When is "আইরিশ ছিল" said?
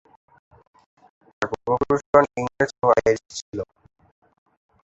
2.95-3.59